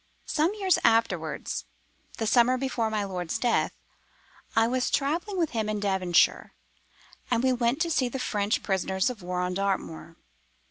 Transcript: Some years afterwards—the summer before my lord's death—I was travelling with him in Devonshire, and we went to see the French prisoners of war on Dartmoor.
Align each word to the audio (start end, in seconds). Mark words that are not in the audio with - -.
Some 0.25 0.55
years 0.55 0.79
afterwards—the 0.83 2.25
summer 2.25 2.57
before 2.57 2.89
my 2.89 3.03
lord's 3.03 3.37
death—I 3.37 4.65
was 4.67 4.89
travelling 4.89 5.37
with 5.37 5.51
him 5.51 5.69
in 5.69 5.79
Devonshire, 5.79 6.55
and 7.29 7.43
we 7.43 7.53
went 7.53 7.79
to 7.81 7.91
see 7.91 8.09
the 8.09 8.17
French 8.17 8.63
prisoners 8.63 9.11
of 9.11 9.21
war 9.21 9.41
on 9.41 9.53
Dartmoor. 9.53 10.15